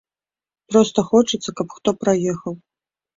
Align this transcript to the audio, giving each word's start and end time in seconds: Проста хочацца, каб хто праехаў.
Проста 0.69 1.03
хочацца, 1.09 1.49
каб 1.59 1.67
хто 1.75 1.89
праехаў. 2.05 2.57